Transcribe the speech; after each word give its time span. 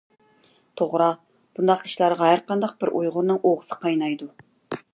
توغرا، 0.79 1.09
بۇنداق 1.59 1.83
ئىشلارغا 1.89 2.29
ھەرقانداق 2.31 2.73
بىر 2.81 2.93
ئۇيغۇرنىڭ 3.01 3.41
ئوغىسى 3.51 3.79
قاينايدۇ. 3.85 4.31